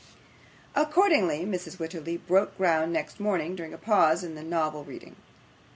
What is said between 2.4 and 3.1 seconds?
ground